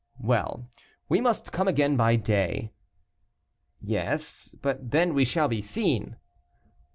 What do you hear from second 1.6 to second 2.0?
again